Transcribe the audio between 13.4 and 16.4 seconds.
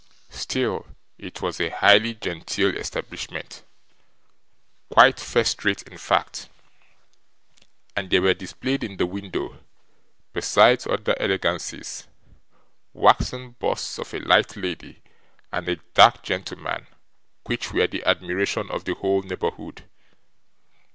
busts of a light lady and a dark